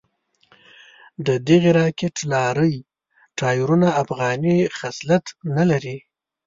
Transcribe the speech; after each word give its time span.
ددغې 1.27 1.71
راکېټ 1.77 2.15
لارۍ 2.31 2.75
ټایرونه 3.39 3.87
افغاني 4.03 4.57
خصلت 4.77 5.25
نه 5.55 5.63
لري. 5.69 5.97